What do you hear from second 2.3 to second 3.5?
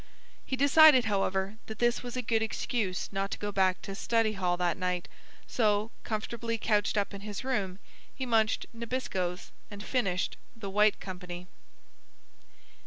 excuse not to